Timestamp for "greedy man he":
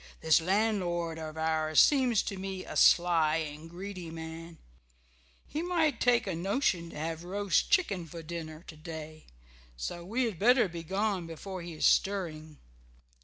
3.69-5.61